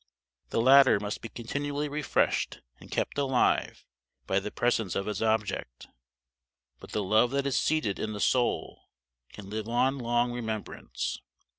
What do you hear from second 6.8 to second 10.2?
the love that is seated in the soul can live on